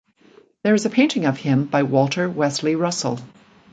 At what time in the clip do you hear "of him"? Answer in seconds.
1.27-1.65